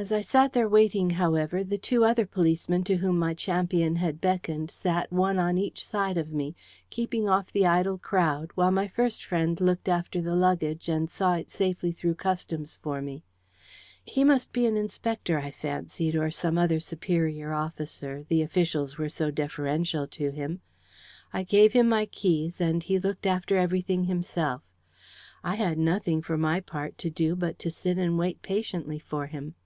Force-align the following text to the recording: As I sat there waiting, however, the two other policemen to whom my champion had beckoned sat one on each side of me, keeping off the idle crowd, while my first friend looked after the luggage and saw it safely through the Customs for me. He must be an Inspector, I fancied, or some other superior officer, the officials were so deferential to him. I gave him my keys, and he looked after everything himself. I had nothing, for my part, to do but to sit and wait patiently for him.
As 0.00 0.12
I 0.12 0.20
sat 0.20 0.52
there 0.52 0.68
waiting, 0.68 1.10
however, 1.10 1.64
the 1.64 1.76
two 1.76 2.04
other 2.04 2.24
policemen 2.24 2.84
to 2.84 2.98
whom 2.98 3.18
my 3.18 3.34
champion 3.34 3.96
had 3.96 4.20
beckoned 4.20 4.70
sat 4.70 5.12
one 5.12 5.40
on 5.40 5.58
each 5.58 5.84
side 5.84 6.16
of 6.16 6.30
me, 6.30 6.54
keeping 6.88 7.28
off 7.28 7.50
the 7.50 7.66
idle 7.66 7.98
crowd, 7.98 8.52
while 8.54 8.70
my 8.70 8.86
first 8.86 9.24
friend 9.24 9.60
looked 9.60 9.88
after 9.88 10.20
the 10.22 10.36
luggage 10.36 10.88
and 10.88 11.10
saw 11.10 11.34
it 11.34 11.50
safely 11.50 11.90
through 11.90 12.12
the 12.12 12.18
Customs 12.18 12.76
for 12.80 13.02
me. 13.02 13.24
He 14.04 14.22
must 14.22 14.52
be 14.52 14.66
an 14.66 14.76
Inspector, 14.76 15.36
I 15.36 15.50
fancied, 15.50 16.14
or 16.14 16.30
some 16.30 16.56
other 16.58 16.78
superior 16.78 17.52
officer, 17.52 18.24
the 18.28 18.40
officials 18.40 18.98
were 18.98 19.08
so 19.08 19.32
deferential 19.32 20.06
to 20.06 20.30
him. 20.30 20.60
I 21.32 21.42
gave 21.42 21.72
him 21.72 21.88
my 21.88 22.06
keys, 22.06 22.60
and 22.60 22.84
he 22.84 23.00
looked 23.00 23.26
after 23.26 23.56
everything 23.56 24.04
himself. 24.04 24.62
I 25.42 25.56
had 25.56 25.76
nothing, 25.76 26.22
for 26.22 26.38
my 26.38 26.60
part, 26.60 26.96
to 26.98 27.10
do 27.10 27.34
but 27.34 27.58
to 27.58 27.68
sit 27.72 27.98
and 27.98 28.16
wait 28.16 28.42
patiently 28.42 29.00
for 29.00 29.26
him. 29.26 29.56